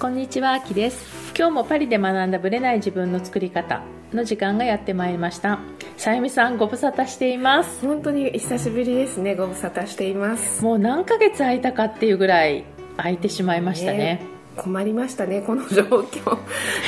[0.00, 1.34] こんにちは、あきです。
[1.36, 3.82] 今日もパリで学んだブレない自分の作り方
[4.14, 5.58] の時間がやってまいりました。
[5.98, 7.86] さゆみさん、ご無沙汰しています。
[7.86, 12.64] 本当に久しぶりですねご無沙汰していますもう何ヶ月空いたかっていうぐらい
[12.96, 14.22] 空いてしまいましたね。
[14.56, 16.38] 困りましたねこの状況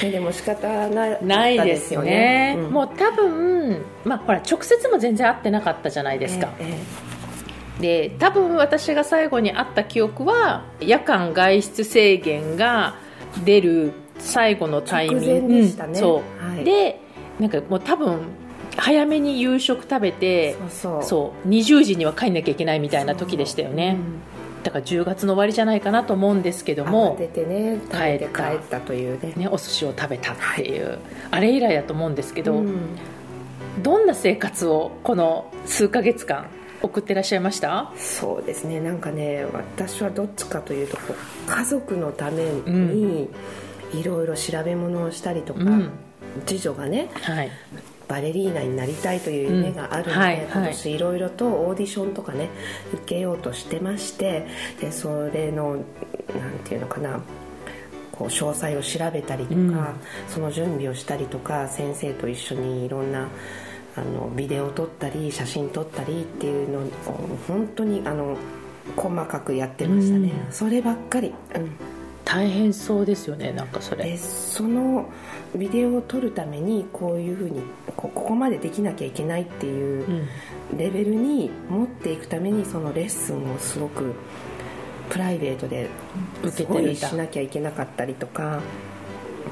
[0.02, 2.56] ねでも仕方なないですよね。
[2.58, 6.48] うんもう多分、まあほら、直接も全然会ってなかったじゃないですか。
[6.58, 6.78] え
[7.80, 12.96] で多分私が最後に会った記憶は夜間外出制限が
[13.44, 15.54] 出る最後のタイミング。
[15.54, 15.92] でしたね。
[15.94, 16.64] うんそう、はい。
[16.64, 17.00] で
[17.40, 18.18] なんかもう多分
[18.76, 21.02] 早めに夕食食べてえそうそう。
[21.02, 21.48] そう。
[21.48, 23.98] 20時には帰んなきゃいけないみたいな時でしたよね、
[24.62, 27.78] だから10月の終わりじゃないかなと思うんですけどうんも慌ててね。
[27.90, 28.50] 帰った。
[28.50, 29.32] 帰ったというね。
[29.36, 30.98] ね、お寿司を食べたっていう、
[31.30, 32.76] あれ以来だと思うんですけど、うん。
[33.82, 36.46] どんな生活をこの数ヶ月間
[36.82, 37.92] 送ってらっしゃいました？
[37.96, 38.80] そうですね。
[38.80, 40.98] なんかね私はどっちかというと
[41.46, 43.30] 家族のために
[43.94, 45.90] いろいろ調べ物をしたりとか、うん。
[46.46, 47.50] 次女がねはい。
[48.08, 50.20] バレリーナになりたいという夢があるので、うん。
[50.20, 50.46] はいはい。
[50.46, 52.50] 今年いろいろとオーディションとかね
[52.92, 54.46] 受けようとしてまして
[54.80, 55.82] でそれのなん
[56.64, 57.20] ていうのかな
[58.10, 59.84] こう詳細を調べたりとか、うん。
[60.28, 63.28] その準備をしたりとか先生と一緒にいろんな
[63.96, 66.90] あのビデオを撮ったり写真撮ったりっていうのを
[67.46, 68.36] 本当にあの
[68.96, 70.52] 細かくやってましたね、うん。
[70.52, 71.70] そればっかり、うん。
[72.24, 74.04] 大変そうですよねなんかそれ。
[74.04, 75.06] でその
[75.54, 77.60] ビデオを撮るためにこういうふうに
[77.96, 80.28] こここまでできなきゃいけないっていううん
[80.78, 84.14] レベルに持っていくためにそのレッスンをすごく
[85.10, 85.90] プライベートで
[86.42, 88.60] 受けてるんだしなきゃいけなかったりとか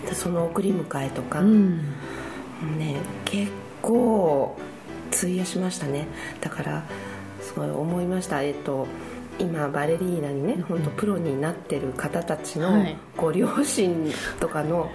[0.06, 1.78] でその送り迎えとか、うん。
[2.78, 2.96] ね
[3.26, 6.06] 結構費やしましたね。
[6.40, 6.84] だから
[7.40, 8.42] すごい思いました。
[8.42, 8.86] えっと
[9.38, 12.96] 今バレリーナにね本当プロになってる方たちのはい。
[13.16, 14.90] ご両親とかの、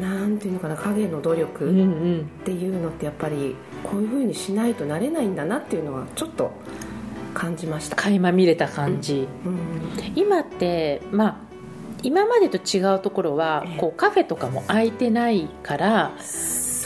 [0.00, 6.52] なんていうのかな影の努力うんうっんていうのってやっぱりこういうふうにしないとなれないんだなっていうのはちょっと
[7.34, 11.36] 感じました、垣間見れた感じ、うん、今ってまあ
[12.02, 13.78] 今までと違うところはええ。
[13.78, 16.12] こうカフェとかも空いてないから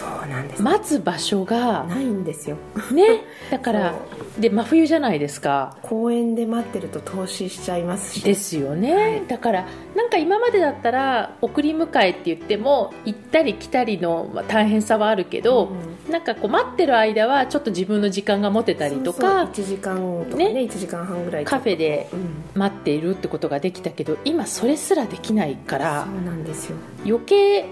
[0.00, 2.56] そうなんです、待つ場所がないんですよ。
[2.90, 3.94] ね だから
[4.36, 5.76] そで真冬じゃないですか。
[5.82, 8.24] 公園で待ってると投資しちゃいますし。
[8.24, 9.22] ですよね、はい。
[9.28, 15.68] だからなんか今までだったら送り迎えって言っても行ったり来たりのまあ大変さはあるけど、
[16.08, 19.96] なんかこう待ってる間はちょっと自分の時間が持てたりとかそうそう1時間
[20.30, 20.60] とかねね。
[20.62, 22.40] 1時間半ぐらいカフェでうん。
[22.54, 26.76] 待っているってことができたけど今それすらできないからそうなんですよ。
[27.04, 27.66] 余計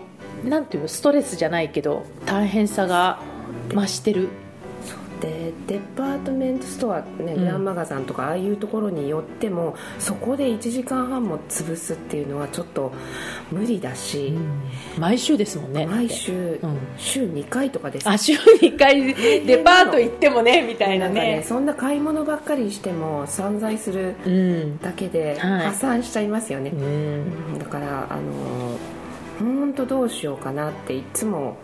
[0.44, 3.20] なんていうのストレスじゃないけど大変さが
[3.70, 4.28] 増してる。
[5.20, 7.40] でデパートメントストア、ねうん。
[7.40, 12.92] グランマガザンとかああいうところに寄ってもそこで1時間半も潰すっていうのはちょっと
[13.50, 14.32] 無理だし、
[14.98, 15.86] 毎週ですもんね。
[15.86, 16.78] 毎週、うん。
[16.96, 18.08] 週2回とかです。
[18.08, 21.38] あ週2回デパート行ってもねみたいなね。
[21.38, 24.78] ねそんな買い物ばっかりしても散財するうん。
[24.78, 25.66] だけではい。
[25.66, 26.82] 破産しちゃいますよね、うん。
[27.54, 27.58] うん。
[27.58, 28.78] だからあの
[29.38, 31.56] 本当どうしようかなっていつも、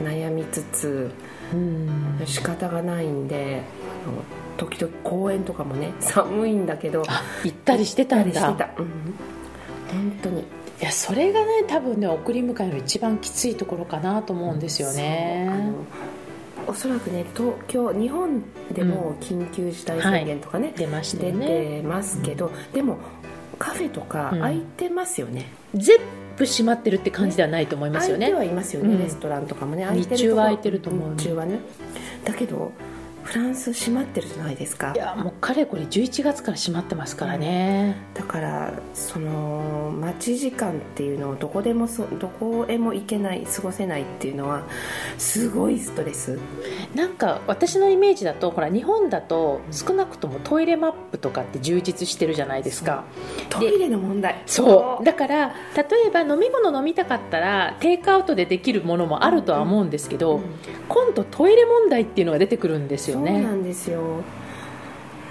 [0.00, 1.10] うん、悩みつつ
[1.52, 2.22] うん。
[2.26, 3.62] 仕方がないんで
[4.06, 4.22] あの
[4.56, 8.40] 時々公園とかもね 寒いんだけどあ行ったりしてたんだ。
[8.40, 8.86] してた、うん、
[9.90, 10.40] 本当に。
[10.40, 10.44] い
[10.80, 15.46] やそれがね多分ね送り迎えの一番きついところかなと思うんですよね。
[15.48, 15.74] そうあの
[16.66, 18.42] おそらくね東京日本
[18.72, 21.46] でも緊急事態宣言とかね、出ました出よね。
[21.46, 22.98] てますけど、でも
[23.56, 24.40] カフェとかうん。
[24.40, 25.98] 開いてますよね、全
[26.36, 28.26] 部閉まってるって感じではないと思いますよね。
[28.26, 29.02] 開いてはいますよね、うん。
[29.02, 31.60] レストランとかもね日中は開いてると思う日中はね。
[32.24, 32.72] だけど
[33.24, 34.92] フランス閉まってるじゃないですか。
[34.94, 44.62] いやもうかれこれ11月から閉まってますからね、だからその待ち時間っていうのをどこでもそどこへも行けない過ごせないっていうのは
[45.18, 46.38] すごいストレス。
[46.94, 53.04] なんか私のイメージだとほら日本だと少なくともトイレマップとかって充実してるじゃないですか。
[53.48, 54.42] トイレの問題。
[54.46, 55.04] そう。
[55.04, 60.42] だから例えば飲み物飲みたかったらテイクアウトでできるものもあるとは思うんですけど、うん。
[60.88, 64.22] 今度トイレ問題っていうのが出てくるんですよそうなねんですよ、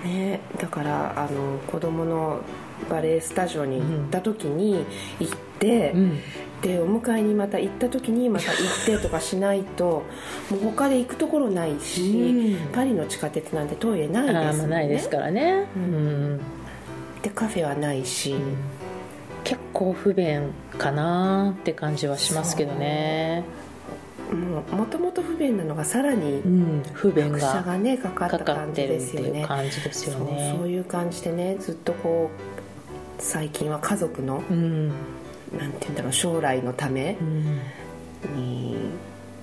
[0.04, 2.42] ね、だからあの子供の
[2.90, 4.86] バレエスタジオに行った時に
[5.20, 6.20] 行って、うん。
[6.62, 10.04] でお迎えにまた行った時にまた行ってとかしないと
[10.50, 12.72] もう他で行くところないし、うん。
[12.72, 14.68] パリの地下鉄なんてトイレないですね。
[14.68, 16.36] ないですからね、ううん。
[16.36, 16.40] ん
[17.22, 18.36] でカフェはないし、
[19.44, 23.44] 結構不便かなって感じはしますけどね
[24.32, 29.46] もともと不便なのがさらにうん不便拍車ががねかかった感じですよね。
[29.46, 34.88] 感じですよそうねそういう感じでねずっとこう最近は家族のうん。
[35.58, 37.44] なんて言うんだろう将来のためうん。
[38.36, 38.78] に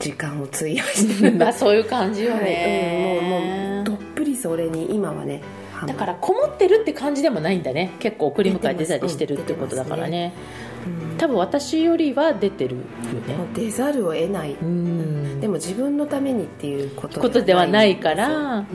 [0.00, 1.36] 時間を費やしてる。
[1.38, 2.44] まあそういう感じよはい。
[2.44, 5.42] ね、うんもうもうどっぷりそれに今はね
[5.86, 7.92] だからこもってるって感じでもないんだね。
[8.00, 10.32] 結構送り迎え出たりしてるってことだからね。
[10.64, 10.69] うん
[11.18, 13.36] 多分私よりは出てるよね。
[13.54, 15.40] 出ざるを得ない、うん。
[15.40, 17.96] でも自分のためにっていうことではない。
[17.96, 18.60] からう。
[18.62, 18.66] ん。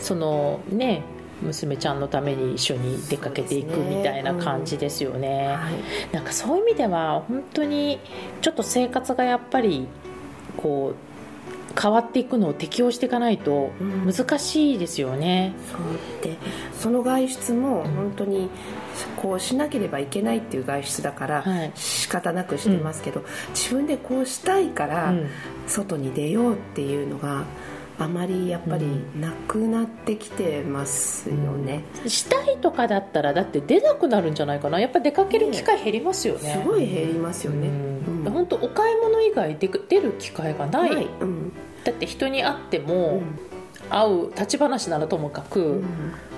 [0.00, 1.02] そのね
[1.42, 5.48] 娘ちゃんのために一緒に出かけていくみたいな感じですよね。
[5.48, 6.14] はい。
[6.14, 8.00] なんかそういう意味では本当に
[8.40, 9.86] ちょっと生活がやっぱり
[10.56, 11.11] こう
[11.80, 14.12] 変わっていくのを適応していかないとうん。
[14.12, 15.80] 難しいですよね、そう
[16.22, 16.36] で
[16.78, 18.50] その外出も本当に
[19.16, 21.72] こうしなければいけないっていう外出だからはい。
[21.74, 23.24] 仕方なくしてますけど、
[23.54, 25.28] 自分でこうしたいからうん。
[25.66, 27.44] 外に出ようっていうのが
[28.02, 34.80] あまりやっぱりなくなってきてますよね、したいとかだったらだって出なくなるんじゃないかな。
[34.80, 36.60] やっぱ出かける機会減りますよね。
[36.62, 38.24] すごい減りますよね、うん。
[38.24, 38.32] うん。
[38.32, 41.08] 本当お買い物以外で出る機会がない、はい。
[41.20, 41.52] うん。
[41.84, 43.38] だって人に会ってうも、ん
[43.92, 45.84] 会う立ち話ならともかく、うん。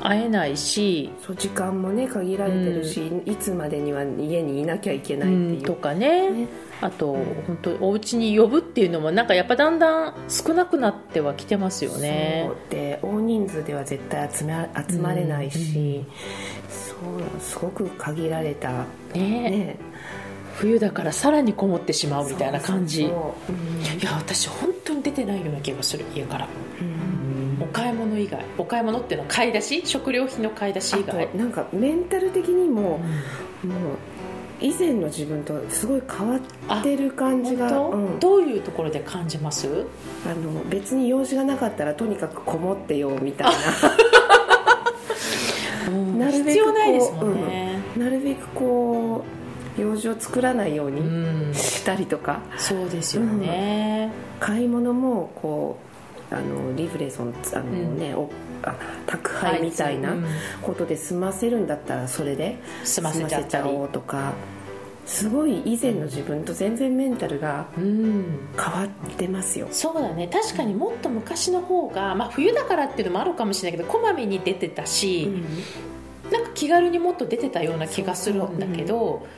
[0.00, 5.38] 会えないし、そう時間もね限られてるし、いつまでには家にいなきゃいけないってう。
[5.38, 6.30] んいう、とかね。
[6.30, 6.48] ね。
[6.80, 7.14] あと
[7.46, 12.44] 本当お家に呼ぶっていうのもなんかやっぱだんだん少なくなってはきてますよね。
[12.46, 16.04] そうで大人数では絶対集め集まれないし、
[16.68, 18.70] そうすごく限られた
[19.14, 19.14] ね。
[19.14, 19.76] ね。
[20.56, 23.04] 冬だからさらにこもってしまうみたいな感じ。
[23.04, 23.12] いや
[24.18, 26.48] 私本当に出てないような気がする家から。
[26.80, 27.03] うん
[27.60, 28.44] お買い物以外。
[28.58, 29.82] お買い物っていうのは買い出し？
[29.86, 31.28] 食料品の買い出しあ以外？
[31.28, 33.00] となんかメンタル的にも、もう
[34.60, 38.18] 以前の自分とすごい変わってる感じが、うん。
[38.20, 39.86] どういうところで感じます？
[40.26, 43.52] あの別に用事がなかったらとにかくこもってよみたいな。
[46.30, 49.24] るべくこう必要ないですもんね、なるべくこ
[49.78, 51.54] う用事を作らないよううにん。
[51.54, 54.10] したりとか、そうですよね、
[54.40, 55.93] 買い物もこう
[56.30, 58.30] あのリフレソンあの、ねお
[58.62, 58.74] あ
[59.06, 60.24] 宅配みたいなうん
[60.62, 64.32] ことで済ませるんだったらそれで済ませちゃおうとか。
[65.06, 68.48] すごい以前の自分と全然メンタルがうん。
[68.56, 69.68] 変わってますよ。
[69.70, 70.28] そうだね。
[70.32, 75.28] 確かにもっと昔の方が、まあ、冬だからっていうのもあるかもしれないけどこまめに出てたし、
[76.32, 79.34] なんか気軽にもっと出てたような気がするんだけど、結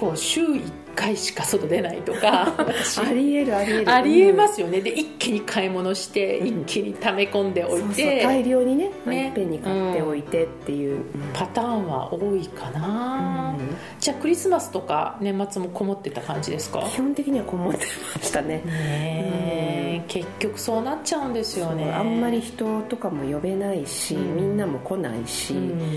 [0.00, 0.62] 構週1
[0.96, 3.92] 回しか外出ないとか私 ありえるありえる。
[3.92, 4.80] ありえまうんすよね。
[4.80, 6.46] で一気に買い物して、うん。
[6.46, 9.26] 一気に溜め込んでおいて大量にねね。
[9.26, 11.02] いっぺんに買っておいてっていう、うん。
[11.32, 13.54] パターンは多いかな、
[14.00, 16.80] じゃあクリスマスとか年末もこもってた感じですか？
[16.92, 17.86] 基本的にはこもって
[18.16, 18.48] ましたね。
[18.48, 20.02] ねえ。
[20.08, 21.92] 結局そうなっちゃうんですよね。
[21.92, 24.36] あんまり人とかも呼べないし、うん。
[24.36, 25.60] みんなも来ないし、うん。
[25.60, 25.90] うん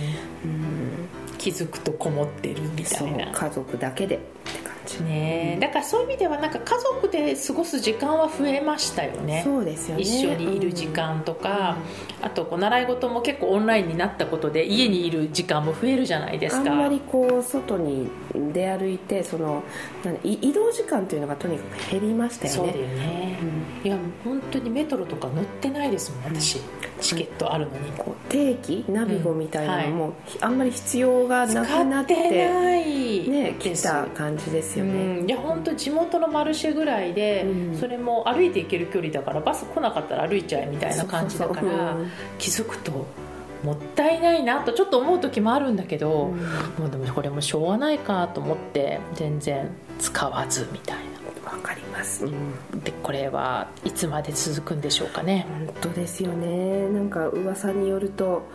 [1.44, 3.34] 気づくとこもってるみたいな。
[3.34, 5.60] 家族だけでって感じ、ねえ。
[5.60, 9.42] だからそういう意味ではなんか家族で過ごす時間は増えましたよね。
[9.44, 10.04] そうですよね。
[10.04, 11.75] 一緒にいる時間とか、
[12.22, 16.72] あとこう習い事も結構オンラインになったことで家にいる時間も増えるじゃないですか。
[16.72, 18.10] あんまりこう外に
[18.54, 19.63] 出歩いてその
[20.24, 23.39] 移動時間というのがとにかく減りましたよそうだよねね、
[23.84, 23.88] うん。
[23.88, 26.60] いや本当にメトロとか乗ってないですもん私、
[27.03, 27.91] チケットあるのに。
[27.98, 33.55] こう定期ナビゴみたいなのうんも、あんまり必要がなくなって使ってないね。
[33.60, 37.77] 来た感じですよね、うん、いや本当地元のマルシェぐらいで、うん。
[37.77, 41.98] それも歩いて行ける距離だからバス来なかったら歩いちゃえみたいな感じだから
[42.38, 43.05] 気づくと
[43.63, 46.39] もったいないなとちょっと思う時もあるんだけど、うん。
[46.79, 49.69] もうでもこれもしょうがないかと思って全然
[50.00, 50.98] 使わずみたい
[51.53, 52.31] わかります、うん。
[52.31, 52.38] な
[52.83, 55.45] でこれはいつまで続くんでしょうかね。
[55.50, 56.89] 本当ですよね。
[56.89, 58.48] なんか噂によると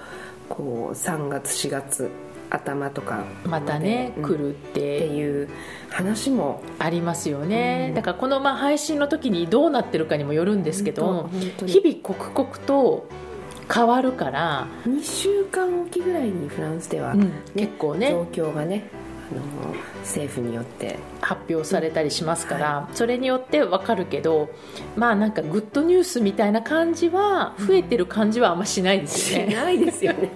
[0.49, 2.11] こう3月4月
[2.51, 4.23] 頭とかまたね、うん。
[4.25, 5.49] 来るっってていう
[5.91, 6.63] 話も。
[6.79, 7.95] ありますよね、うん。
[7.95, 11.29] だからこのまあ配信の時にどうなってるかにもよるんですけど
[11.67, 13.09] 日々刻々と
[13.73, 17.31] 変わるから、2週間おきぐらいにフランスでは、うん。
[17.55, 18.11] 結構ね。
[18.11, 18.89] 状況がね
[19.31, 24.49] あの政府によって発表されたりしますから、それによってわかるけど
[24.97, 30.31] まあなんか good news みたいな感じは増えてる感じはあんましないですよね、ないですよね。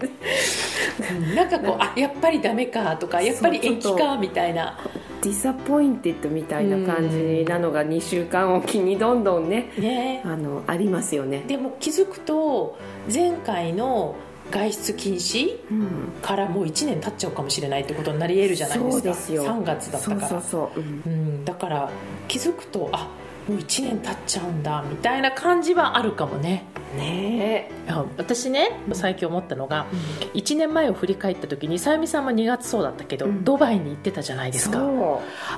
[1.11, 4.79] う んなんかこうあやっぱりダメかとかやっぱり延期かみたいな。
[5.23, 10.21] disappointed みたいな感じなのが2週間おきにどんどんねね。
[10.25, 12.77] あのありますよね、でも気づくと
[13.13, 14.17] 前回の
[14.53, 19.09] 外出禁止うん、からもう1年経っちゃうかもしれないってことになり得るじゃないですか。
[19.09, 19.45] ですよ。
[19.45, 20.43] 3月だったから。
[20.77, 21.91] うん、だから
[22.29, 23.09] 気づくとあ
[23.49, 26.65] もう1年経っちゃうんだみたいな感じはあるかもね。
[26.97, 27.71] ね
[28.19, 34.83] 私ね最近思ったのが、うん、1年前を振り返った時にさゆみさんは2月そうだったけど、うん、ドバイに行ってたじゃないですか。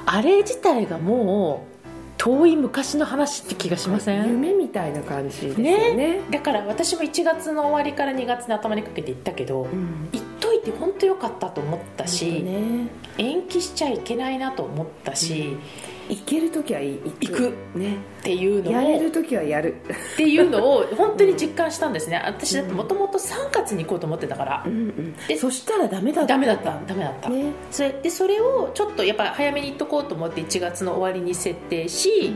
[0.07, 1.74] あれ自体がもう
[2.17, 4.29] 遠い昔の話って気がしません？
[4.29, 15.61] 夢みたいな感じですよね、ね、だから私も1月の終わりから2月の頭にかけて行ったけど、うん、行っといて本当よかったと思ったし、ね、延期しちゃいけないなと思ったし、うん
[16.09, 17.55] 行ける時は行く。
[17.75, 17.97] ね。
[18.21, 18.73] っていうのを。
[18.73, 19.75] やれる時はやる。
[20.15, 22.23] っていうのを 本当に実感したんですね。
[22.25, 26.81] 私だってもともと3月に行こうと思ってたから、うんうん、でそしたらダメだったダメだった。
[26.87, 32.35] ダメだった、ね、それでそれをちょっとやっぱ早めに行っとこうと思って1月の終わりに設定し、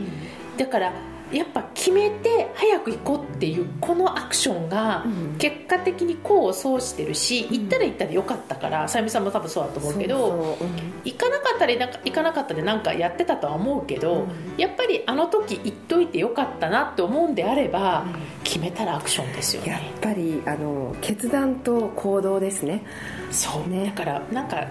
[0.53, 0.93] うん、だから
[1.31, 5.05] やっぱ決めて早く行こうっていうこのアクションが
[5.37, 10.57] 結果的に功を奏してるし、行ったら行ったらよかったからさゆみさんも多分そうだと思うけど
[11.03, 18.05] 行かなかったりなんか行かなかったでなんかやってたとは思うけど、やっぱりあの時行っといてよかったなって思うんであれば、
[18.43, 19.69] 決めたらアクションですよね。
[19.71, 22.83] やっぱりあの決断と行動ですね。
[23.31, 23.69] そう。
[23.69, 23.93] ね。
[23.95, 24.67] だからなんか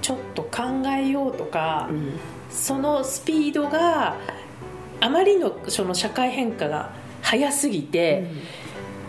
[0.00, 0.62] ちょっと考
[0.98, 2.12] えようとか、うん、
[2.50, 4.16] そのスピードが
[5.04, 8.38] あまりのその社会変化が早すぎて、うん、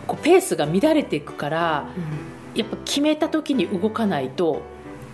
[0.08, 1.90] こうペースが乱れていくから、
[2.54, 4.62] うん、やっぱ決めた時に動かないと、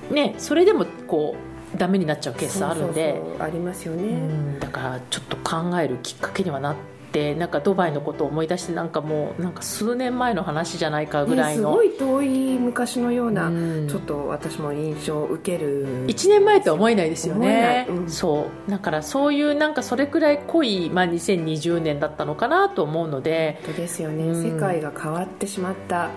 [0.09, 1.35] ね、それでもこ
[1.75, 3.21] うダメになっちゃうケースあるんで。
[3.39, 16.07] ありますよね、うん、だからちょっと考えるきっかけにはなってってなんかドバイのことを思い出してなんかもうなんか数年前の話じゃないかぐらいの、ね、すごい遠い昔のような、うん、ちょっと私も印象を受ける。
[16.07, 18.71] 1年前とは思えないですよね、うん、そう。
[18.71, 23.59] だからそういうなんかそれくらい濃い、まあ、2020年だったのかなと思うので。
[23.65, 26.09] 本当ですよね、うん、世界が変わってしまった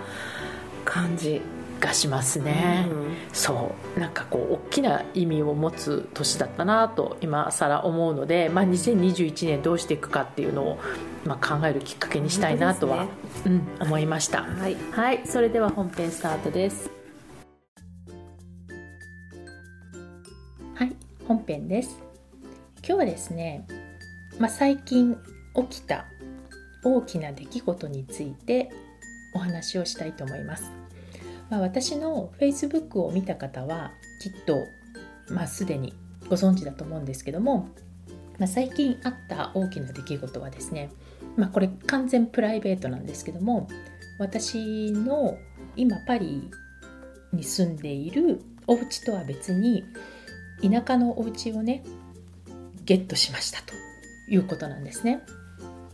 [0.85, 1.41] 感じ
[1.81, 4.01] がしますね、うん、そう。
[4.01, 10.79] なんかこう大きな意味を持つ年だったなと今更思うので、まあ、2021年どうしていくかっていうのを、
[11.25, 13.09] まあ、考えるきっかけにしたいなとは、ね、
[13.47, 16.91] うん、思いました、はい、はい、それでは本編スタートです。
[20.75, 20.97] はい。
[21.27, 22.01] 本編です。
[22.79, 23.67] 今日はですね、
[24.39, 25.17] まあ、最近
[25.71, 26.07] 起きた
[26.85, 28.71] 大きな出来事について
[29.35, 30.71] お話をしたいと思います
[31.51, 34.65] まあ、私の Facebook を見た方はきっと、
[35.29, 35.93] まあ、すでに
[36.29, 37.69] ご存知だと思うんですけども、
[38.39, 40.91] まあ、最近あった大きな出来事はですね、
[41.37, 43.69] まあ、これ完全プライベートなんですけども
[44.19, 45.37] 私の
[45.77, 46.51] 今パリ
[47.33, 49.85] に住んでいるお家とは別に
[50.63, 51.85] 田舎のお家をね
[52.85, 53.75] ゲットしましたと
[54.29, 55.21] いうことなんですね。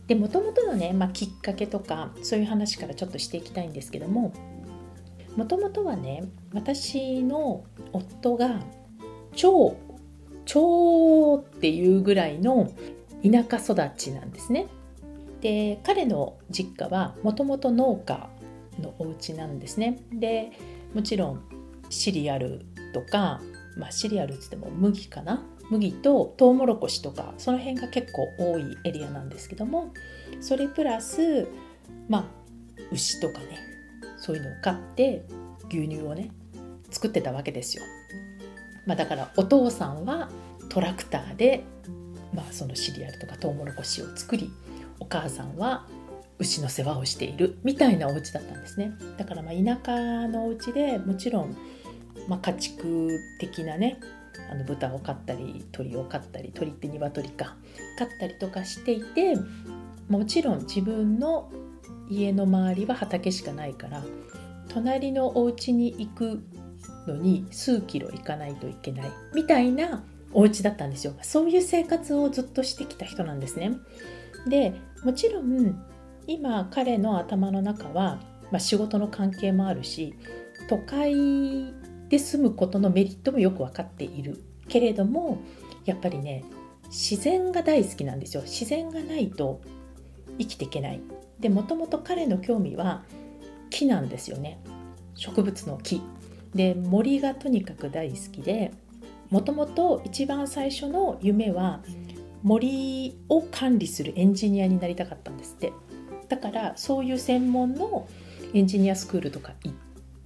[0.07, 4.33] でもともとのね、まあ、きっかけとかそういう話からちょっとしていきたいんですけども
[5.35, 6.23] もともとはね
[6.53, 8.59] 私の夫が
[9.35, 9.77] 超
[10.45, 12.71] 超っていうぐらいの
[13.23, 14.67] 田舎育ちなんですね。
[15.41, 18.29] で彼の実家はもともと農家
[18.79, 19.99] のお家なんですね。
[20.11, 20.51] で
[20.93, 21.43] もちろん
[21.89, 23.41] シリアルとか、
[23.77, 25.43] まあ、シリアルっつっても麦かな？
[25.69, 29.93] 麦とトウモロコシとかその辺が結構多いエリアなんですけども
[30.41, 31.47] それプラス
[32.09, 32.25] まあ
[32.91, 33.70] 牛とかね
[34.21, 35.25] そういうのを買って
[35.67, 36.31] 牛乳をね
[36.89, 37.83] 作ってたわけですよ、
[38.85, 40.29] まあ、だからお父さんは
[40.69, 41.63] トラクターで、
[42.33, 44.49] まあ、そのシリアルとかトウモロコシを作り
[44.99, 45.87] お母さんは
[46.37, 48.93] 牛の世話をしているみたいなお家だったんですね。
[49.17, 51.55] だからまあ田舎のお家でもちろん、
[52.27, 53.99] まあ、家畜的なね
[54.51, 57.55] あの豚を飼ったり鳥を飼ったり鳥って鶏か
[57.97, 59.35] 飼ったりとかしていて
[60.09, 61.51] もちろん自分の
[62.09, 64.03] 家の周りは畑しかないから
[64.69, 66.43] 隣のお家に行く
[67.07, 71.13] のに数キロ行かないといけないみたいなお家だったんですよ。
[71.21, 73.73] そういう生活をずっとしてきた人なんですね。
[74.47, 74.73] で
[75.03, 75.83] もちろん
[76.27, 78.19] 今彼の頭の中は、
[78.51, 80.15] まあ、仕事の関係もあるし
[80.69, 81.73] 都会
[82.07, 84.43] で住むことのメリットもよく分かっている。
[84.67, 85.39] けれども
[85.85, 86.45] やっぱりね
[86.85, 88.43] 自然が大好きなんですよ。
[88.43, 89.61] 自然がないと
[90.37, 91.01] 生きていけない。
[91.41, 93.03] でもともと彼の興味は
[93.69, 94.59] 木なんですよね。
[95.15, 96.01] 植物の木。
[96.55, 98.71] で森がとにかく大好きで
[99.29, 101.81] もともと一番最初の夢は
[102.43, 105.73] 森を管理するエンジニアになりたかったんですって。
[106.27, 108.07] だからそういう専門の
[108.53, 109.77] エンジニアスクールとか行っ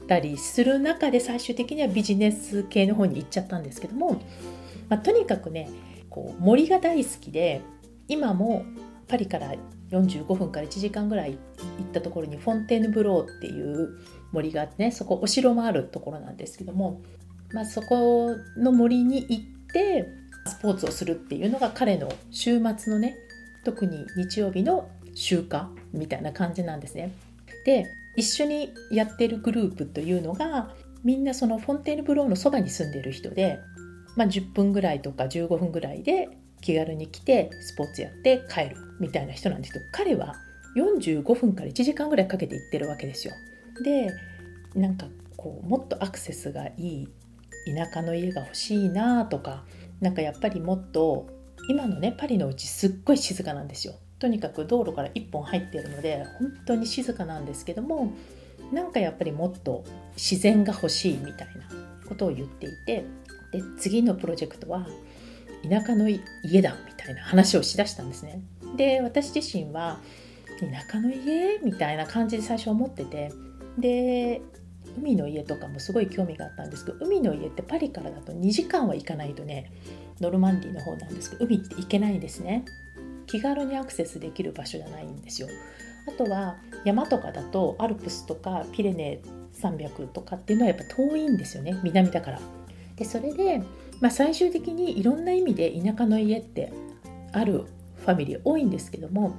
[0.07, 4.22] たりする中で最終的にはビジネス系の方に行っちゃったんですけども、
[4.88, 5.69] まあ、とにかくね
[6.10, 7.62] こう森が大好きで
[8.07, 8.65] 今も
[9.07, 9.53] パリから
[9.92, 11.38] 45分から1時間ぐらい行
[11.84, 13.98] ったところにフォンテーヌブローっていう
[14.32, 17.01] 森があってねそこお城もあるところなんですけども、
[17.54, 20.08] まあ、そこの森に行って
[20.48, 23.15] スポーツをするっていうのが彼の週末のね
[23.63, 25.62] 特に日曜日の集荷
[25.94, 27.12] みたいな感じなんですね。
[27.65, 30.74] で一緒にやってるグループというのが
[31.04, 33.60] みんなそのフォンテーヌブローのそばに住んでる人で、
[34.15, 36.30] まあ、10分ぐらいとか15分ぐらいで
[36.62, 40.36] 気軽に来てスポーツやって帰るみたいな人なんですけど彼は
[40.78, 43.34] 45分から1時間ぐらいかけて行ってるわけですよ。
[43.84, 44.12] で
[44.75, 47.08] なんかこうもっとアクセスがいい
[47.75, 49.64] 田舎の家が欲しいなとか
[50.02, 51.28] なんかやっぱりもっと
[51.70, 53.96] 今のねパリのうちすっごい静かなんですよ。
[54.20, 58.14] とにかく道路から1本入ってるので本当に静かなんですけども
[58.72, 59.84] なんかやっぱりもっと
[60.16, 61.70] 自然が欲しいみたいな
[62.08, 63.06] ことを言っていて
[63.52, 64.88] で次のプロジェクトは
[65.70, 66.22] 田舎の家
[66.62, 68.42] だみたいな話をしだしたんですね。
[68.75, 70.00] で私自身は
[70.60, 71.60] 田舎の家？
[71.63, 73.32] みたいな感じで最初思ってて。
[73.77, 74.41] で
[74.98, 79.72] 海の家とかもすごい興味があったんですけど海の家ってパリからだと2時間は行かないとね
[80.22, 82.63] ノルマンディの方なんですけど海って行けないんですね。
[83.27, 85.50] 気軽にアクセスできる場所じゃないんですよ。
[86.08, 86.55] あとは
[86.86, 89.20] 山とかだとアルプスとかピレネ
[89.51, 91.77] 山脈とかっていうのはやっぱ遠いんですよね。
[91.84, 92.39] 南だから。
[92.96, 93.62] でそれで、
[94.00, 96.72] まあ、最終的にいろんな意味で田舎の家って
[97.34, 97.65] ある
[98.05, 99.35] ファミリー多いんですけども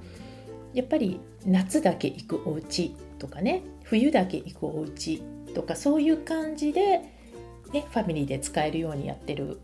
[0.74, 5.22] やっぱり夏だけ行くお家とかね冬だけ行くお家
[5.54, 6.98] とかそういう感じで、
[7.72, 9.60] ね、ファミリーで使えるようにやってる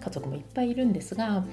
[0.00, 1.44] 家族もいっぱいいるんですが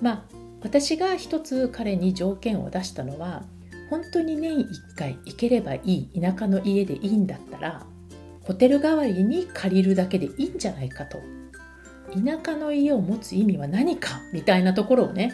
[0.00, 0.22] まあ
[0.62, 3.42] 私が一つ彼に条件を出したのは
[3.90, 7.84] 本当に年1回行ければいい田舎の家でいいんだったら
[8.42, 11.18] ホテル代わりに借りるだけでいいんじゃないかと。
[12.10, 15.32] 田舎の家を持つ意味は何かみたいなところをね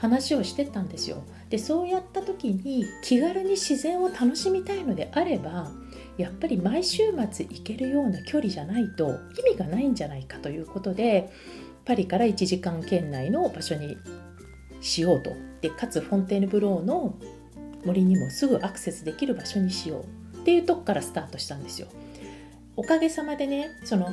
[0.00, 1.22] 話をしてたんですよ。
[1.50, 5.70] でそうやった時に気軽に自然を楽しみたいのであれば
[6.16, 11.30] やっぱり毎週末行けるような距離じゃないと意味がないんじゃないかということで
[11.84, 13.98] パリから1時間圏内の場所に
[14.80, 15.32] しようと。
[15.60, 17.18] でかつフォンテーヌブローの
[17.84, 20.38] 森にもすぐアクセスできる場所にしよう。
[20.38, 21.88] っていうとこからスタートしたんですよ。
[22.76, 24.10] おかげさまでねその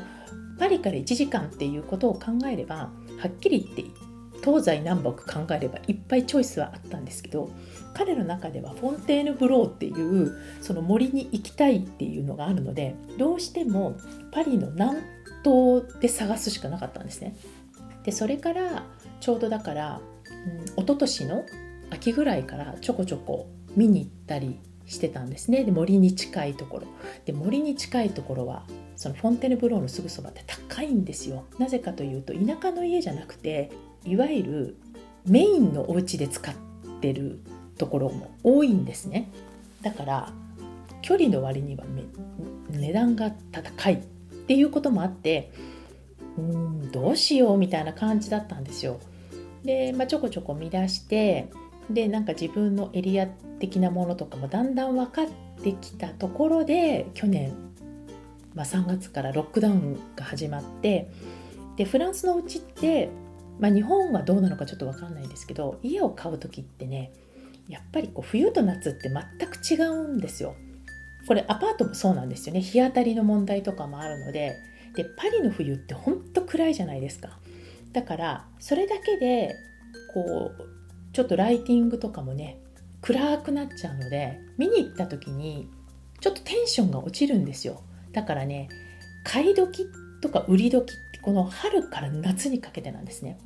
[0.59, 2.91] パリから1時間っていうことを考えればは
[3.29, 4.06] っきり言って
[4.47, 7.49] 東西南北考えればいっぱいチョイスはあったんですけど
[7.93, 13.97] 彼の中ではフォンテーヌブローっていうその森に行きたいっていうのがあるのでどうしても
[14.31, 15.01] パリの南
[15.43, 17.35] 東で探すしかなかったんですね。
[18.05, 18.85] でそれから
[19.19, 19.99] ちょうどだから、
[20.77, 21.43] うん、一昨年の
[21.89, 25.65] 秋ぐらいからちょこちょこ見に行ったりしてたんですね。
[25.65, 26.87] で森に近いところ。
[27.25, 28.63] で森に近いところは
[28.95, 31.43] そのフォンテーヌブローのすぐそばって高いんですよ。
[31.59, 33.71] なぜかというと田舎の家じゃなくて
[34.05, 34.77] いわゆる
[35.25, 36.55] メインのお家で使っ
[37.01, 37.39] てる
[37.77, 39.29] ところも多いんですね。
[39.81, 40.33] だから
[41.01, 41.85] 距離の割には
[42.69, 43.97] 値段が高いっ
[44.47, 45.51] ていうこともあって
[46.37, 48.99] うんどうしようみたいな感じだったんですよ。
[49.63, 51.49] で、まあ、ちょこちょこ見出して
[51.89, 55.27] でなんか自分のエリア的なものとかもだんだん分かっ
[55.61, 57.53] てきたところで去年、
[58.53, 61.09] まあ、3月からロックダウンが始まって
[61.75, 63.09] でフランスのうちって、
[63.59, 67.11] まあ、日本はどうなのかちょっと分かんないですけど家を買う時ってね
[67.67, 70.55] やっぱりこう冬と夏って全く違うんですよ。
[71.27, 72.61] これアパートもそうなんですよね。
[72.61, 74.55] 日当たりの問題とかもあるので
[74.95, 77.37] でパリの冬ってほんと暗いじゃないですか。
[77.91, 79.55] だからそれだけで
[80.13, 82.59] こうちょっとライティングとかもね
[83.01, 85.69] 暗くなっちゃうので見に行った時に
[86.21, 87.81] ちょっとテンションが落ちるんですよ。
[88.13, 88.69] だからね
[89.25, 89.87] 買い時
[90.21, 93.37] とか売り時ってこの春から夏にかけてなんですね。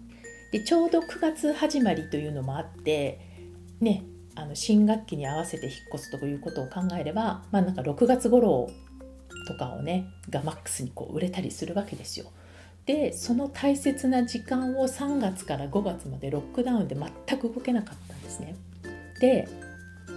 [0.52, 3.20] でちょうど9月始まりというのもあって
[3.80, 4.04] ね
[4.36, 8.70] あの新学期に合わせて引っ越すということを考えればまあなんか6月頃
[9.48, 12.28] とかをねがマックスにこう売れたりするわけですよ。
[12.86, 18.56] でその大切な時間を3月から5月までロックダウンで全く動けなかったんですね。
[19.20, 19.48] で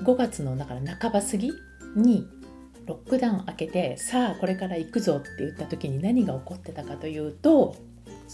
[0.03, 1.53] 5月のだから半ば過ぎ
[1.95, 2.27] に
[2.87, 7.77] ロックダウン明けてさあこれから行くぞって言った時に何が起こってたかというと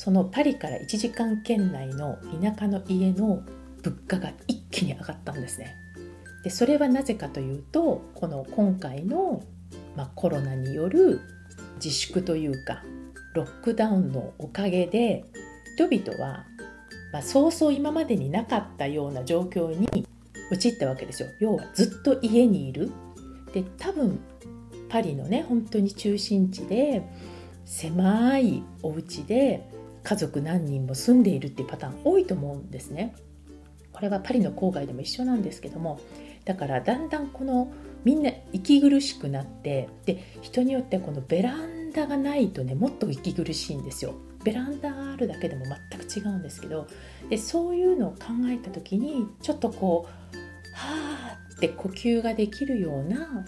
[0.01, 3.43] そのパリから1時間圏内の田舎の家の
[3.83, 5.77] 物価が一気に上がったんですね。
[6.43, 9.43] でそれはなぜかというとこの今回の、
[9.97, 11.21] まあ、コロナによる
[11.75, 12.83] 自粛というか
[13.35, 15.27] ロックダウンのおかげで
[15.77, 16.47] 人々は、
[17.13, 20.07] まあ、そうそう今までになかったような状況に
[20.51, 21.29] 陥ったわけですよ。
[21.41, 22.91] 要はずっと家にいる。
[23.53, 24.19] で多分
[24.89, 27.03] パリのね本当に中心地で
[27.67, 29.70] 狭いお家で
[30.03, 33.15] 家族何人も住んでいるっていうパターン多いと思うんですね。
[33.93, 36.01] これはパリの郊外でも一緒なんですけども
[36.45, 37.71] だからだんだんこの
[38.05, 44.15] みんな息苦しくなってで人によってこのベランダがないとねもっと息苦しいんですよ。
[44.43, 46.87] ベランダがあるだけでも全く違うんですけど
[47.29, 50.37] でそういうのを考えた時にちょっとこう
[50.75, 53.45] はあって呼吸ができるような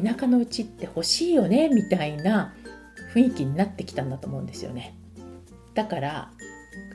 [0.00, 2.54] 田舎のうちって欲しいよねみたいな
[3.12, 4.94] 雰囲気になってきたんだと思うんですよね。
[5.76, 6.30] だから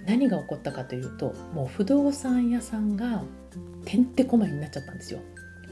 [0.05, 3.23] 何が起こったかというともう不動産屋さんが
[3.85, 5.19] てんてこまいになっちゃったんですよ。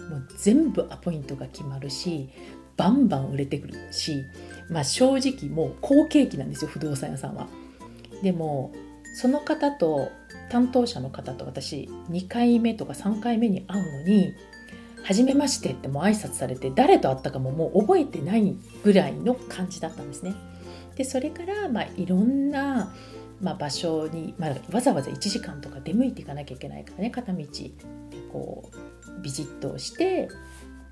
[0.09, 2.29] もう全部アポイントが決まるし
[2.77, 4.23] バンバン売れてくるし、
[4.69, 7.47] まあ、正直もう好景気なんですよ不動産屋さんは。
[8.23, 8.71] でも
[9.15, 10.11] その方と
[10.49, 14.33] 担当者の方と私2回目とか3回目に会うのに
[15.03, 20.33] 「はじめまして」ってもう挨拶されて誰と会ったかももう覚えてないぐらいの感じだったんですね。
[20.99, 22.93] でそれからまあいろんな、
[23.39, 27.09] まあ、場所に、まあ、わざわざ1時間とか出向いていかなきゃいけないからね。
[27.09, 27.45] 片道
[28.33, 30.27] こうビジットをして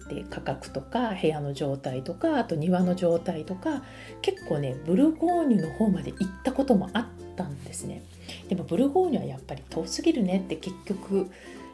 [0.09, 3.83] で価格とか部屋の状態とかあと庭の状態とか
[4.21, 8.01] 結構ねブルゴーニュの方まで行ったこともあったんですね。
[8.47, 10.37] でもブルゴーニュはやっぱり遠すぎるね。
[10.37, 11.29] って結局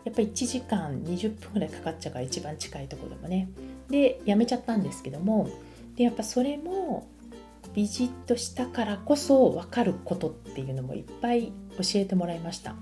[0.05, 3.47] やっぱり1時間20分ぐらいかかっちゃうから一番近いところでもね。
[3.91, 5.51] でやめちゃったんですけども。
[5.95, 7.07] でやっぱそれも
[7.73, 12.75] ビジットしたからこそ分かることっていうのもいっぱい教えてもらいました。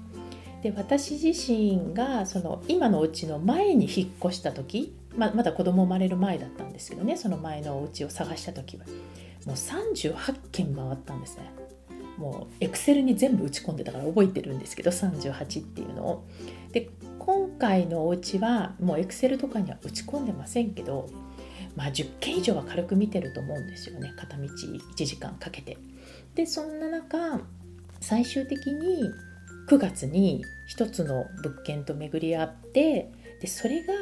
[0.62, 7.18] で私自身がその今のお家の前に引っ越した時ままだ子供生まれる前だったんですけどね。
[7.18, 8.86] その前のお家を探した時は。
[9.46, 11.52] もう38軒回ったんですね。
[12.18, 16.28] もうエクセルに全部打ち込んでたから覚えてるんですけど38っていうのを。
[16.72, 21.10] で今回のお家はもうエクセルとかには打ち込んでませんけど
[21.76, 24.14] まあ10件以上は軽く見てると思うんですよね。
[24.16, 25.78] 片道1時間かけて。
[26.36, 27.42] でそんな中
[28.00, 29.04] 最終的に
[29.68, 33.94] 9月に一つの物件と巡り合ってでそれが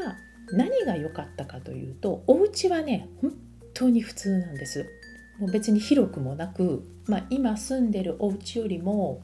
[0.51, 3.33] 何が良かったかというとお家はね本
[3.73, 4.85] 当に普通なんです。
[5.39, 9.21] もう別に広くもなく、まあ、今住んでるお家よりも、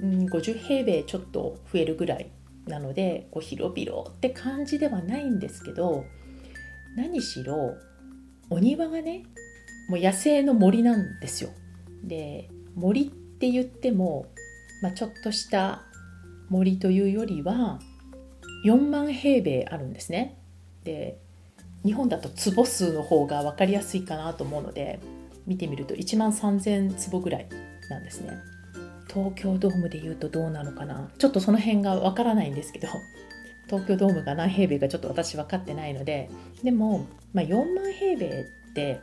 [0.00, 2.30] うん、50平米ちょっと増えるぐらい
[2.66, 6.06] なのでこう広々って感じではないんですけど
[6.96, 7.74] 何しろ
[8.50, 9.24] お庭がね
[9.88, 11.50] もう野生の森なんですよ。
[12.04, 14.26] で森って言っても、
[14.82, 15.82] まあ、ちょっとした
[16.48, 17.78] 森というよりは
[18.64, 20.38] 4万平米あるんですね。
[20.84, 21.18] で
[21.84, 25.00] 日本だと坪数の方が分かりやすいかなと思うので
[25.46, 27.48] 見てみると1万3000坪ぐらい
[27.90, 28.38] なんですね
[29.08, 32.88] 東京ドームでいうとどうなのかなちょっとその辺が分からないんですけど
[33.72, 36.28] 東京ドームが何平米かちょっと私分かってないので。
[36.62, 39.00] でも、まあ、4万平米って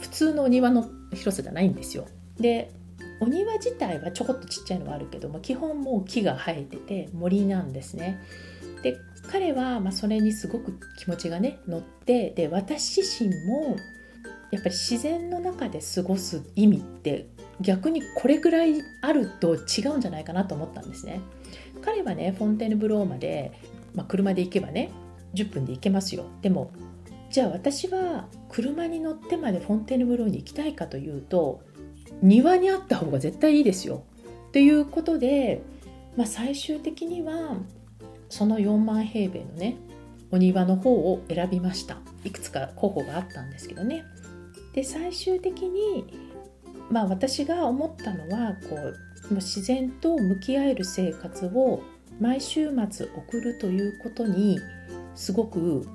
[0.00, 2.06] 普通のお庭の広さじゃないんですよ。
[2.38, 2.70] で
[3.20, 8.20] お庭自体はちょこっとちっちゃいのはあるけども基本もう木が生えてて森なんですね。
[8.82, 13.76] で彼はまそれにすごく気持ちがね乗ってで私自身も
[14.50, 17.26] やっぱり自然の中で過ごす意味って
[17.62, 21.20] 逆にこれぐらいあると違うんじゃないかなと思ったんですね。
[21.82, 23.52] 彼はねフォンテーヌブローまで、
[23.94, 24.90] まあ、車で行けばね
[25.34, 26.24] 10分で行けますよ。
[26.42, 26.72] でも
[27.30, 31.60] じゃあ私は車に乗ってまでフォンテーヌブローに行きたいかというと
[32.22, 34.02] 庭にあった方が絶対いいですよ。
[34.52, 35.62] ということで、
[36.16, 37.56] まあ、最終的には
[38.28, 39.76] その4万平米のね
[40.32, 44.04] お庭の方を選びましたいくつか候補があったんですけどね
[44.72, 46.04] で最終的に
[46.90, 48.76] まあ私が思ったのはこ
[49.30, 51.82] う自然と向き合える生活を
[52.20, 54.60] 毎週末送るということに
[55.14, 55.88] すごく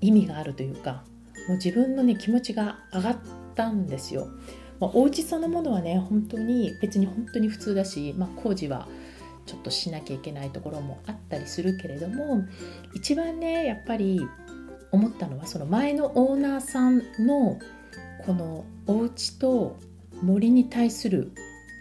[0.00, 1.04] 意味があるというか
[1.48, 3.16] もう自分のね気持ちが上がっ
[3.54, 4.28] たんですよ。
[4.78, 8.86] まあ、お家そのものはね本当に別に本当に普通だし、まあ、工事は
[9.46, 12.44] ちょっとしなきゃいけないところもあったりするけれども
[12.94, 14.20] 一番ねやっぱり
[14.90, 17.58] 思ったのはその前のオーナーさんの
[18.26, 19.78] このお家と
[20.22, 21.32] 森に対する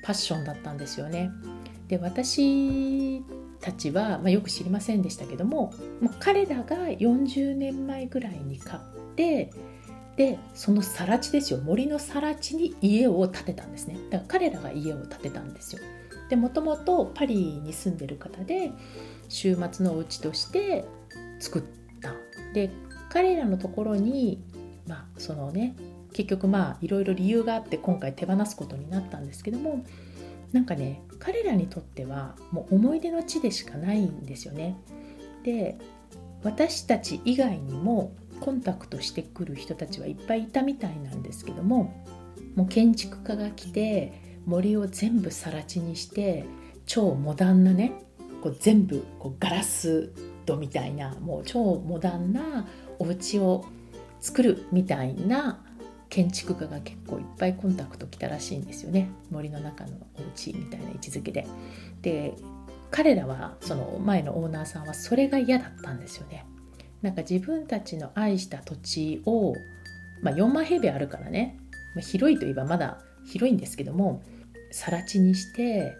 [0.04, 1.30] パッションだったんですよね。
[1.88, 3.24] で私
[3.66, 9.52] たちは、まあ、よく知りませんでしたけども、まあ、彼らが40年前ぐらいに買って
[10.16, 11.60] でその更地ですよ。
[11.60, 13.98] 森の更地に家を建てたんですね。
[14.12, 15.82] だから彼らが家を建てたんですよ。
[16.30, 18.72] でもともとパリに住んでる方で
[19.28, 20.86] 週末のお家として
[21.40, 21.64] 作っ
[22.00, 22.14] た。
[22.54, 22.70] で
[23.10, 24.42] 彼らのところに
[24.88, 25.76] まあそのね
[26.14, 29.84] 結局まあいろいろ理由があって今回手放すことになったんですけども
[30.56, 34.78] なんかね彼らにとってはもう思い出の地でしかないんですよね。
[35.44, 35.78] で
[36.44, 41.94] 私たち以外にもコンタクトしてくる人たちはいっぱいいたみたいなんですけども
[42.56, 44.14] もう建築家が来て
[44.46, 46.46] 森を全部更地にして
[46.86, 47.92] 超モダンなね
[48.42, 50.14] こう全部こうガラス
[50.46, 52.66] 戸みたいなもう超モダンな
[53.00, 53.66] お家を
[54.22, 55.65] 作るみたいな
[56.16, 61.46] 建築家が結構いっぱいコンタクト来たらしいんですよね森の中のお家みたいな位置づけで。
[62.02, 62.34] で
[62.90, 66.46] 彼らはその前のオーナーさんはそれが嫌だったんですよね。
[67.02, 69.56] なんか自分たちの愛した土地を、
[70.22, 71.58] まあ、4万平米あるからね、
[71.96, 74.24] まあ、広いといえばまだ広いんですけども
[74.72, 75.98] 更地にして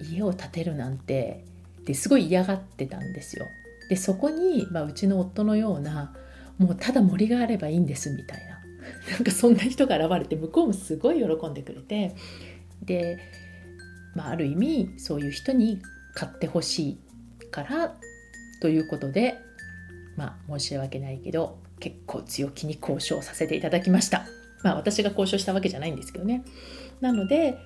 [0.00, 1.44] 家を建てるなんて
[1.86, 3.46] ですごい嫌がってたんですよ。
[3.88, 6.16] でそこに、まあ、うちの夫のような
[6.58, 8.51] もうただ森があればいいんですみたいな
[9.10, 12.14] なんかそんな人が現れて向こうもすごい喜んでくれて
[12.82, 13.18] で、
[14.14, 15.80] まあ、ある意味そういう人に
[16.14, 16.98] 買ってほしい
[17.50, 17.94] から
[18.60, 19.38] ということで
[20.16, 24.26] まあ申し訳ないけど結構強気に交渉させていただきました
[24.62, 26.44] まあ私が交渉したわけじゃないんですけどね
[27.00, 27.58] なので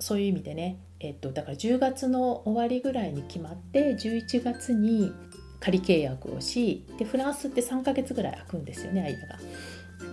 [0.00, 5.12] そういう意味でねえっとだから10月の終わりぐらいに決まって11月に
[5.60, 9.38] 仮契約をしでフランスって3ヶ月ぐらい空くんですよね間が。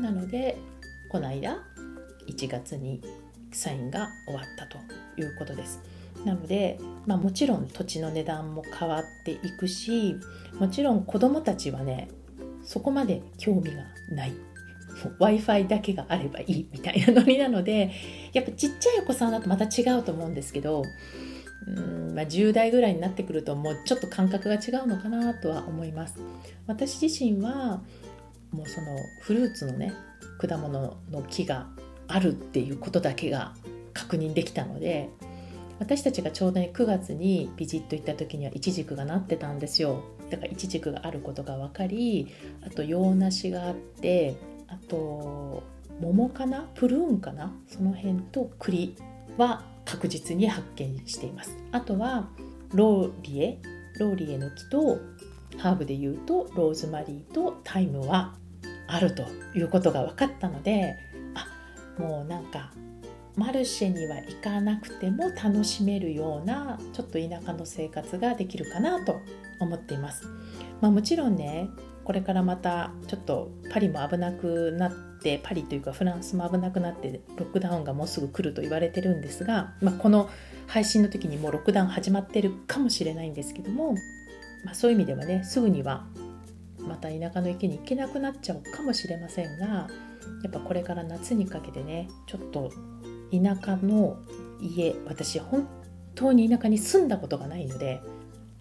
[0.02, 0.58] なので
[1.10, 1.60] この間
[2.28, 3.02] 1月に
[3.52, 4.78] サインが終わったと
[5.20, 5.82] いうことです。
[6.26, 10.16] なので、まあ、もちろん土地の値段も変わっていくし
[10.60, 12.10] もちろん子どもたちはね
[12.64, 14.34] そこまで興味がない
[15.20, 17.92] w i f i だけがあればいいみたいなノリなので
[18.34, 20.82] やっぱちっちゃいお子さんだとまた違うと思うんですけど
[21.68, 26.16] うんまあ、10代ぐらいになってくるともうちょっと感覚が違うのかなとは思います
[26.66, 27.82] 私自身は
[28.52, 28.88] もうその
[29.22, 29.94] フルーツのね
[30.40, 31.68] 果物の木が
[32.08, 33.54] あるっていうことだけが
[33.94, 35.10] 確認できたので
[35.80, 40.04] 私たちがちょうど9月にビジッと行った時にはイチジクがなってたんですよ。
[40.30, 42.28] だからイチジクがあることが分かり
[42.66, 44.36] あと洋梨があって
[44.68, 45.64] あと
[46.00, 46.68] 桃かな？
[46.76, 47.54] プルーンかな？
[47.68, 48.96] その辺と栗
[49.38, 51.56] は確実に発見しています。
[51.72, 52.30] あとは
[52.74, 53.60] ローリエ
[54.00, 55.00] ローリエの木と
[55.58, 58.36] ハーブでいうとローズマリーとタイムは
[58.88, 59.24] あると
[59.56, 60.96] いうことが分かったので
[61.36, 62.72] あもうなんか
[63.36, 69.22] マルシェには行かなくても楽しめるようなちょっと田舎の生活ができるかなと
[69.60, 70.26] 思っています。
[70.82, 71.70] まあ、もちろんね
[72.04, 80.30] これからまたちょっとパリも危なくなってパリというかフランスも危なくなってロックダウンがもうすぐ来ると言われてるんですが、まあ、この
[80.68, 83.96] 配信の時にもうロックダウン始まってるかもしれないんですけども、
[84.63, 86.08] まあ、そういう意味ではねすぐには
[86.80, 89.88] また田舎の池に行けなくなっちゃうかもしれませんが
[90.43, 92.72] やっぱこれから夏にかけてねちょっと
[93.32, 94.17] 田舎の
[94.62, 95.67] 家私本
[96.15, 98.02] 当に田舎に住んだことがないので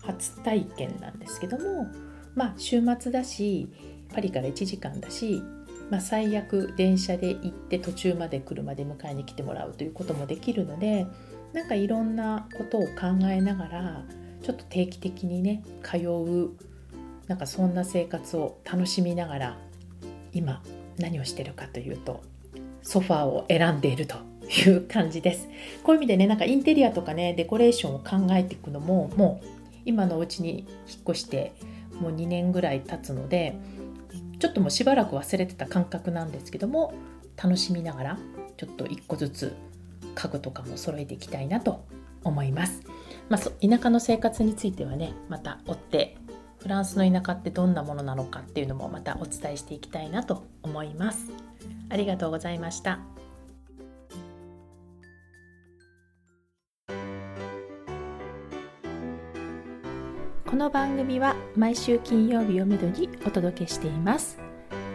[0.02, 1.87] 初体験なんですけども
[2.35, 3.68] まあ週末だし
[4.12, 5.42] パリから1時間だし、
[5.90, 11.06] まあ、最悪電車で行って途中まで車で迎えに来てもらうということもできるので
[11.52, 14.04] なんかいろんなことを考えながら
[14.46, 16.50] ちょっと定期的にね通う
[17.26, 19.59] なんかそんな生活を楽しみながら
[20.32, 20.62] 今
[20.98, 22.22] 何をしてるかというと
[22.80, 24.14] ソファーを選んでいると
[24.48, 25.48] いう感じです。
[25.82, 29.46] こういう意味でねなんかインテリアとかねデコレーションを考えていくのももう
[29.85, 31.52] 今のお家に引っ越して
[32.00, 33.59] もう2年ぐらい経つので
[34.38, 36.94] ちょっともうしばらく忘れてた感覚なんですけども
[37.37, 38.18] 楽しみながら
[38.56, 39.56] ちょっと1個ずつ
[40.14, 41.85] 家具とかも揃えていきたいなと
[42.22, 42.82] 思います。
[43.28, 46.16] まあ、田舎の生活についてはねまた追って
[46.58, 51.30] フランスの田舎ってどんなものなのかっていうのもまたお伝えしていきたいなと思います。
[51.90, 52.98] ありがとうございました。
[60.46, 64.38] この番組は毎週金曜日をめどにお届けしています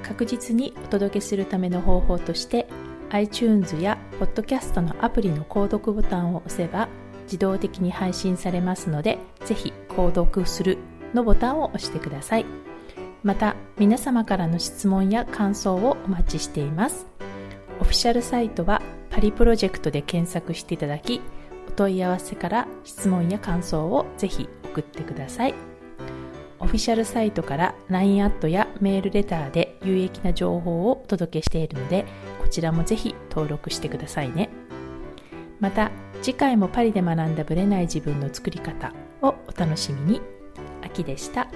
[0.01, 2.67] 確実にお届けするための方法として
[3.11, 6.89] iTunes や Podcast のアプリの購読ボタンを押せば
[7.31, 10.77] 自動的に配信されますのでぜひ購読する
[11.13, 12.45] のボタンを押してください
[13.23, 17.07] また皆様からの質問や感想をお待ちしています
[17.79, 21.21] オフィシャルサイトはパリプロジェクトで検索していただき
[21.67, 25.71] お問い合わせから質問や感想をぜひ送ってください。
[26.61, 32.05] オフィシャルサイトから LINE アットやメールレターで有益な情報をお届けしているので、
[32.39, 34.49] こちらもぜひ登録してくださいね。
[35.59, 35.91] また、
[36.21, 40.21] 次回もパリで学んだブレない自分の作り方をお楽しみに。
[40.83, 41.47] 秋でした。